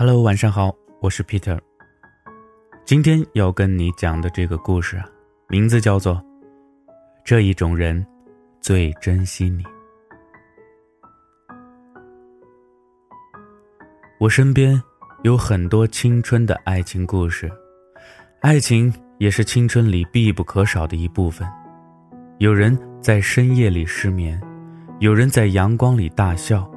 [0.00, 1.58] Hello，晚上好，我是 Peter。
[2.84, 5.04] 今天要跟你讲的这个故事啊，
[5.48, 6.14] 名字叫做
[7.24, 8.06] 《这一种人
[8.60, 9.64] 最珍惜你》。
[14.20, 14.80] 我身边
[15.24, 17.50] 有很多青春的爱情故事，
[18.40, 21.44] 爱情也是青春里必不可少的一部分。
[22.38, 24.40] 有人在深夜里失眠，
[25.00, 26.70] 有人在阳光里大笑，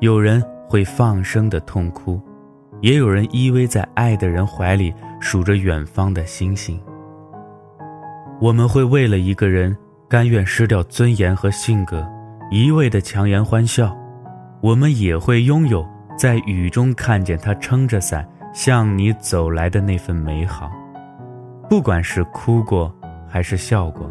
[0.00, 2.20] 有人会放声的痛哭。
[2.84, 6.78] 也有人依偎在爱的人怀里，数着远方的星星。
[8.38, 9.74] 我们会为了一个人，
[10.06, 12.06] 甘愿失掉尊严和性格，
[12.50, 13.96] 一味的强颜欢笑。
[14.60, 15.82] 我们也会拥有
[16.18, 20.70] 在雨中看见他撑着伞向你走来的那份美好。
[21.70, 22.94] 不管是哭过
[23.26, 24.10] 还是笑过，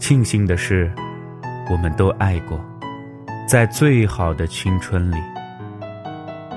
[0.00, 0.92] 庆幸的是，
[1.70, 2.58] 我们都爱过，
[3.46, 5.16] 在最好的青春里。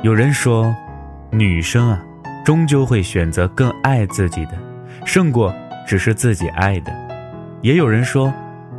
[0.01, 0.75] 有人说。
[1.31, 2.01] 女生啊，
[2.45, 4.51] 终究会选择更爱自己的，
[5.05, 5.53] 胜过
[5.85, 6.93] 只是自己爱的。
[7.61, 8.33] 也有人说，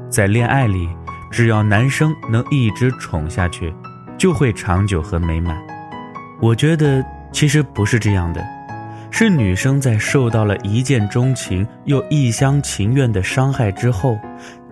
[0.08, 0.88] 在恋爱里，
[1.30, 3.74] 只要男生能一直宠下去，
[4.16, 5.56] 就会长久和美满。
[6.40, 8.42] 我觉得其实不是这样的，
[9.10, 14.18] 是女生在受到了一见钟情又一厢情愿的伤害之后，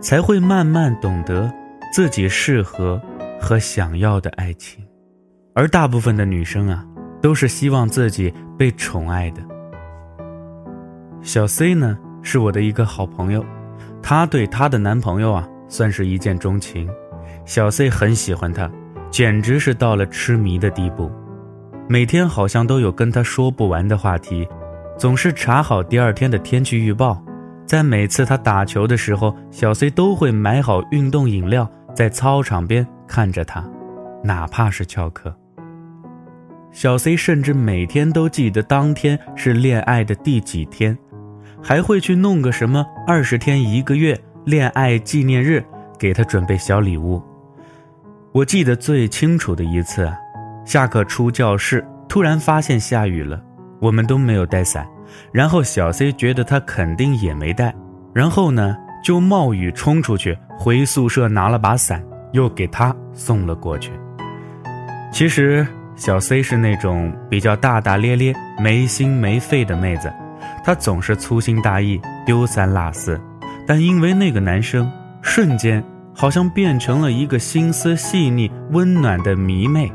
[0.00, 1.52] 才会慢慢懂得
[1.92, 3.00] 自己适合
[3.40, 4.82] 和想要的爱情。
[5.54, 6.84] 而大部分的女生啊。
[7.24, 9.40] 都是希望自己被宠爱的。
[11.22, 13.42] 小 C 呢，是我的一个好朋友，
[14.02, 16.86] 她对她的男朋友啊，算是一见钟情。
[17.46, 18.70] 小 C 很喜欢他，
[19.10, 21.10] 简直是到了痴迷的地步，
[21.88, 24.46] 每天好像都有跟他说不完的话题，
[24.98, 27.24] 总是查好第二天的天气预报。
[27.64, 33.66] 在每次他打球的时候，小 C 都会买好运动饮料，在操场边看着他，
[34.22, 35.34] 哪怕是翘课。
[36.74, 40.98] 小 C 甚至每天都记得当天是恋爱的第几天，
[41.62, 45.64] 还会去弄个什么二十天一个月恋爱纪念日，
[45.96, 47.22] 给他准备小礼物。
[48.32, 50.18] 我记得最清楚的一次啊，
[50.66, 53.40] 下课出教室，突然发现下雨了，
[53.80, 54.84] 我们都没有带伞，
[55.32, 57.72] 然后小 C 觉得他肯定也没带，
[58.12, 63.92] 然后呢就冒雨冲出去，回宿舍拿了把伞，又给他送了过去。
[65.12, 65.64] 其实。
[65.96, 70.12] 小 C 是那种比较大大咧咧、没心没肺的妹子，
[70.64, 73.20] 她总是粗心大意、丢三落四，
[73.64, 74.90] 但因为那个男生，
[75.22, 75.82] 瞬间
[76.12, 79.90] 好像变成了一个心思细腻、温暖的迷妹。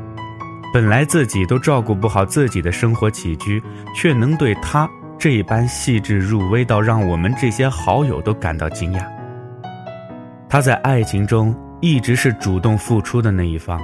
[0.72, 3.62] 本来自己都照顾不好自己的生活起居，
[3.94, 4.88] 却能对他
[5.18, 9.04] 这般细致入微到让我们这些好友都感到惊讶。
[10.48, 13.78] 她在爱情中一直是主动付出的那一方，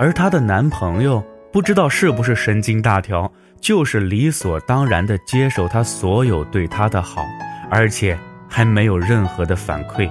[0.00, 1.22] 而她的男朋友。
[1.54, 7.24] 不知道是不是神经大条，就是理所当然的接受他所有对他的好，
[7.70, 10.10] 而且还没有任何的反馈。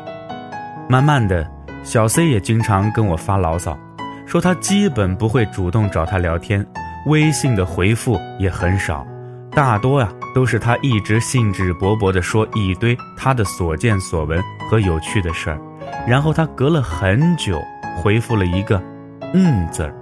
[0.88, 1.46] 慢慢的，
[1.84, 3.78] 小 C 也经常跟我发牢骚，
[4.26, 6.66] 说他基本不会主动找他聊天，
[7.08, 9.06] 微信的回复也很少，
[9.52, 15.60] 大多呀都是他一直兴致勃勃的说一堆他的所见所闻和有趣的事儿，
[16.08, 17.62] 然后他隔了很久
[17.98, 18.82] 回复了一个
[19.36, 19.94] “嗯”字儿。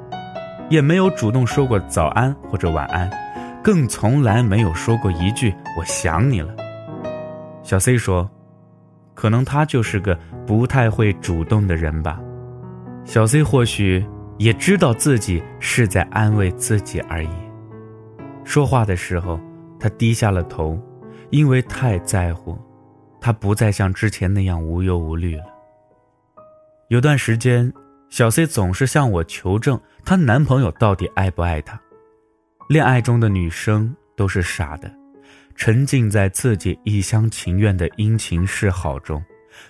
[0.71, 3.11] 也没有主动说过早安或者晚安，
[3.61, 6.55] 更从来没有说过一句“我想你了”。
[7.61, 8.27] 小 C 说
[9.13, 10.17] ：“可能他就是个
[10.47, 12.21] 不太会主动的人吧。”
[13.03, 14.03] 小 C 或许
[14.37, 17.29] 也知道自己是在安慰自己而已。
[18.45, 19.37] 说话的时候，
[19.77, 20.79] 他低下了头，
[21.31, 22.57] 因为太在乎，
[23.19, 25.43] 他不再像之前那样无忧无虑了。
[26.87, 27.71] 有段时间。
[28.11, 31.79] 小 C 总是向我求证她男朋友到底爱不爱她。
[32.67, 34.93] 恋爱中的女生都是傻的，
[35.55, 39.23] 沉浸在自己一厢情愿的殷勤示好中，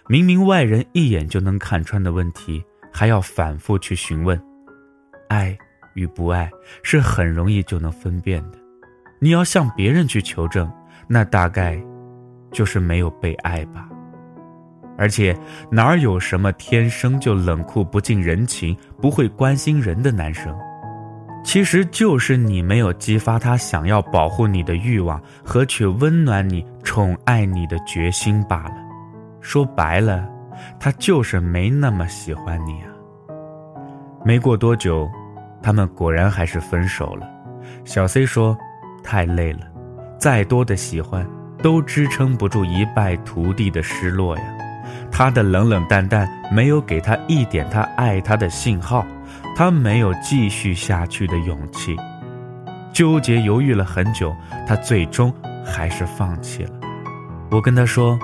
[0.07, 4.41] 明明外人一眼就能看穿的问题，还要反复去询问。
[5.29, 5.55] 爱
[5.93, 6.49] 与不爱
[6.81, 8.57] 是很容易就能分辨的，
[9.19, 10.69] 你要向别人去求证，
[11.07, 11.79] 那大概
[12.51, 13.87] 就是没有被爱吧。
[15.01, 15.35] 而且
[15.71, 20.55] 哪有什么天生就冷酷不近人情、不会关心人的男生？
[21.43, 28.75] 其实就是你没有激发他想要保护你的欲望和去温暖你、宠爱你的决心罢了。
[29.39, 30.29] 说白了，
[30.79, 32.93] 他就是没那么喜欢你啊。
[34.23, 35.09] 没过多久，
[35.63, 37.27] 他们果然还是分手了。
[37.85, 38.55] 小 C 说
[39.03, 39.61] ：“太累了，
[40.19, 41.27] 再多的喜欢
[41.63, 44.43] 都支撑不住一败涂地的失落呀。”
[45.11, 49.05] 他的冷冷淡淡没有给他一点他爱他的信号，
[49.55, 51.95] 他没有继续下去的勇气。
[52.93, 54.35] 纠结犹豫了很久，
[54.67, 55.33] 他最终
[55.65, 56.71] 还是放弃了。
[57.49, 58.19] 我跟他说：“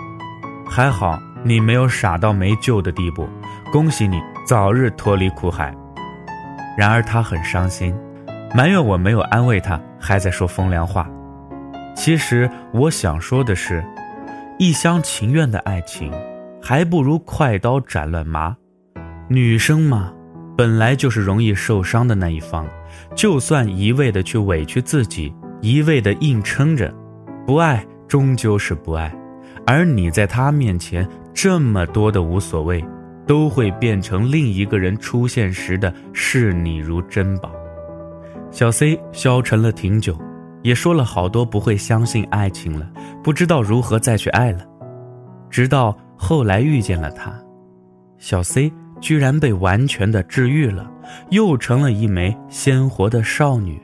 [0.70, 3.28] 还好你没有傻到没救的地步，
[3.72, 5.74] 恭喜你早日脱离苦海。”
[6.78, 7.96] 然而他很伤心，
[8.54, 11.10] 埋怨我没有安慰他，还在说风凉话。
[11.96, 13.84] 其实我想说的是，
[14.60, 16.12] 一厢情愿的爱情，
[16.68, 18.54] 还不如快刀斩乱麻。
[19.30, 20.12] 女生嘛。
[20.58, 22.68] 本来就是容易受伤的那一方，
[23.16, 26.94] 就算一味的去委屈自己，一味的硬撑着，
[27.46, 29.16] 不爱终究是不爱，
[29.68, 32.84] 而你在他面前这么多的无所谓，
[33.28, 37.52] 都会变成另一个人出现时的视你如珍宝。
[38.50, 40.20] 小 C 消沉了挺久，
[40.64, 42.90] 也说了好多不会相信爱情了，
[43.24, 44.66] 不知道如何再去爱了，
[45.52, 47.34] 直到后来遇见了他，
[48.18, 48.74] 小 C。
[49.00, 50.90] 居然被完全的治愈了，
[51.30, 53.80] 又成了一枚鲜活的少女。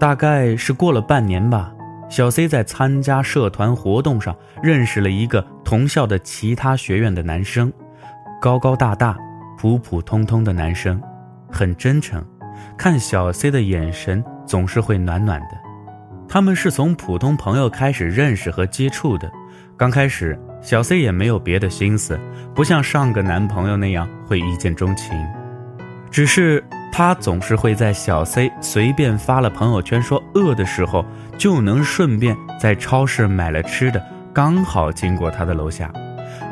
[0.00, 1.72] 大概是过了半年吧，
[2.10, 7.72] 小 C 在参加社团活动上认识了一个同校的其他学院的男生，
[8.40, 9.16] 高高大大、
[9.56, 11.00] 普普通通的男生，
[11.48, 12.20] 很真诚，
[12.76, 15.50] 看小 C 的眼神总是会暖暖的。
[16.28, 19.30] 他们是从普通朋友开始认识和接触的，
[19.76, 20.36] 刚开始。
[20.62, 22.18] 小 C 也没有别的心思，
[22.54, 25.10] 不像上个男朋友那样会一见钟情，
[26.08, 26.62] 只是
[26.92, 31.04] 他总是会在小 C 随便发了朋友圈说饿的时候，
[31.36, 34.00] 就能顺便在超市买了吃的，
[34.32, 35.88] 刚好经过他的楼下；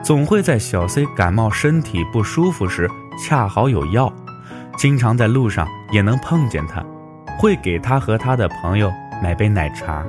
[0.03, 4.13] 总会在小 C 感冒身体不舒服时，恰好有药；
[4.77, 6.85] 经常在路上也能碰见他，
[7.39, 8.93] 会给他和他的朋友
[9.23, 10.05] 买杯奶茶。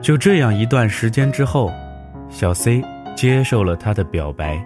[0.00, 1.70] 就这样一段时间之后。
[2.28, 2.82] 小 C
[3.14, 4.62] 接受了他的表白，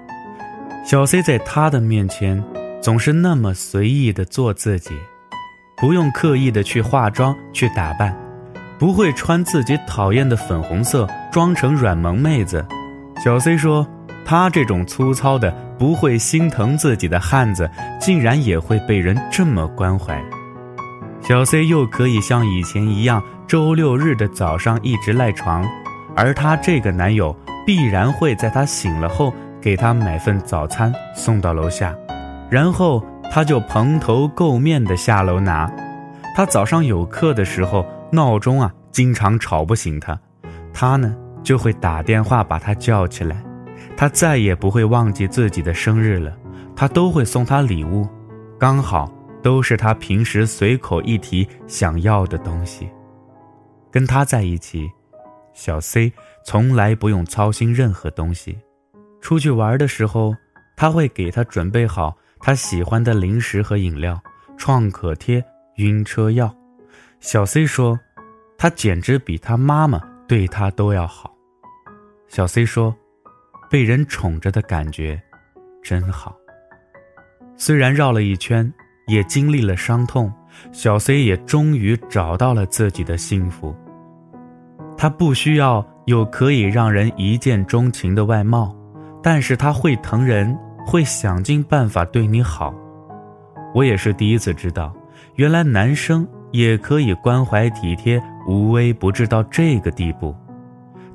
[0.85, 2.43] 小 C 在他的面前
[2.81, 4.91] 总是那么随意的做自己，
[5.77, 8.17] 不用刻意的去化妆去打扮，
[8.79, 12.67] 不会穿自己讨厌的粉红色装成软萌妹子。
[13.23, 13.87] 小 C 说，
[14.25, 17.71] 他这种粗糙的不会心疼自己的汉子，
[18.01, 20.21] 竟然也会被人这么关怀。
[21.21, 25.65] 小 C 又可以像以前一样，周六日的早上一直赖床，
[26.17, 27.37] 而他这个男友。
[27.67, 31.97] 必然会在他醒了后给他买份早餐送到楼下，
[32.51, 35.71] 然后他就蓬头垢面的下楼拿。
[36.35, 40.19] 他早上有课的时候，闹钟啊经常吵不醒他，
[40.73, 43.43] 他呢就会打电话把他叫起来。
[43.97, 46.33] 他再也不会忘记自己的生日了，
[46.75, 48.09] 他都会送他礼物，
[48.59, 52.89] 刚好都是他平时随口一提想要的东西。
[53.91, 54.91] 跟他在一起。
[55.53, 56.11] 小 C
[56.51, 58.59] 从来不用操心任何东西，
[59.21, 60.35] 出去玩的时候，
[60.77, 64.21] 他会给他准备好他喜欢的零食和饮料、
[64.59, 65.41] 创可贴、
[65.77, 66.53] 晕车药。
[67.21, 67.97] 小 C 说，
[68.59, 71.33] 他简直比他妈妈对他都要好。
[72.27, 72.93] 小 C 说，
[73.71, 75.23] 被人宠着的感觉
[75.85, 76.37] 真好。
[77.57, 78.75] 虽然绕了一圈，
[79.07, 80.33] 也经历了伤痛，
[80.73, 83.73] 小 C 也终于找到了自己的幸福。
[84.99, 88.75] 他不需要有可以让人一见钟情的外貌，
[89.23, 90.57] 但是他会疼人，
[90.87, 92.75] 会想尽办法对你好。
[93.75, 94.93] 我也是第一次知道，
[95.37, 100.35] 原来男生也可以关怀体贴、无微不至到这个地步。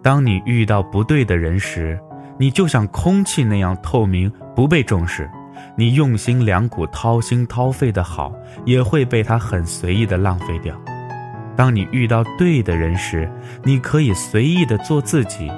[0.01, 1.99] 当你遇到不对的人时，
[2.37, 5.29] 你就像空气那样透明，不被重视。
[5.77, 8.33] 你用心良苦、掏心掏肺的好，
[8.65, 10.73] 也会被他很随意的浪费掉。
[11.55, 13.29] 当你遇到对的人时，
[13.63, 15.49] 你可以随意的做自己，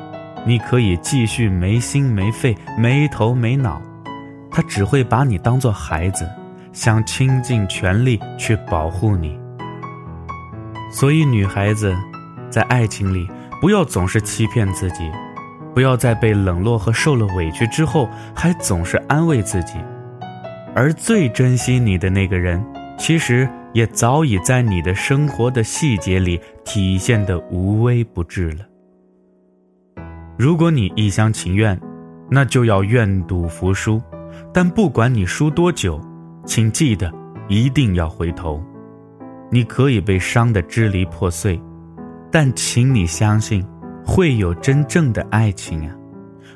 [0.46, 3.82] 你可以继续没心没肺、没头没脑，
[4.52, 6.30] 他只会把你当做孩子，
[6.72, 9.40] 想倾尽全力去保护你。
[10.92, 11.96] 所以，女孩子，
[12.50, 13.28] 在爱情里
[13.60, 15.10] 不要总是欺骗自己，
[15.74, 19.74] 不要在被冷落和受了委屈之后，还总是安慰自己，
[20.76, 22.64] 而最珍惜你的那个人，
[23.00, 23.50] 其实。
[23.74, 28.66] 也早已在你的生活的细节里体现的无微不至了。
[30.38, 31.80] 如果你一厢情愿，
[32.30, 34.02] 那就要愿赌服输。
[34.54, 36.00] 但不管你输多久，
[36.46, 37.12] 请记得
[37.48, 38.62] 一定要回头。
[39.50, 41.60] 你可以被伤得支离破碎，
[42.32, 43.66] 但请你相信，
[44.06, 45.96] 会有真正的爱情啊！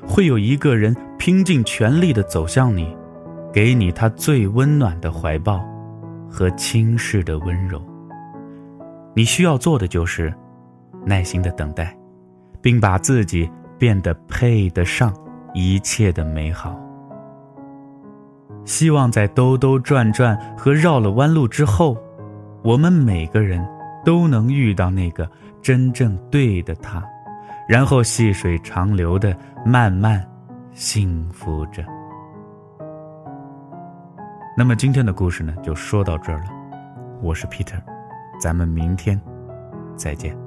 [0.05, 2.95] 会有一个人拼尽全力的走向你，
[3.53, 5.63] 给你他最温暖的怀抱。
[6.31, 7.83] 和轻视的温柔。
[9.13, 10.33] 你需要做的就是
[11.05, 11.95] 耐心的等待，
[12.61, 15.13] 并把自己变得配得上
[15.53, 16.79] 一切的美好。
[18.63, 21.97] 希望在兜兜转转和绕了弯路之后，
[22.63, 23.67] 我们每个人
[24.05, 25.29] 都能遇到那个
[25.61, 27.03] 真正对的他，
[27.67, 29.35] 然后细水长流的
[29.65, 30.25] 慢慢
[30.71, 31.83] 幸福着。
[34.61, 36.45] 那么今天的故事呢，就说到这儿了。
[37.19, 37.81] 我是 Peter，
[38.39, 39.19] 咱们明天
[39.97, 40.37] 再见。